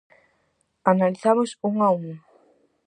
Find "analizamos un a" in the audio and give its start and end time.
0.91-1.89